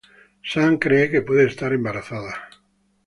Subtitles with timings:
[0.51, 2.49] Sun cree que puede estar embarazada.